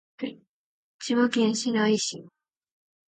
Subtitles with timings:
[0.97, 2.25] 千葉県白井市